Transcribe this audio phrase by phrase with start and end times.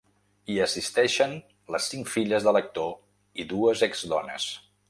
[0.51, 1.35] Hi assisteixen
[1.77, 2.91] les cinc filles de l’actor
[3.45, 4.53] i dues ex-dones.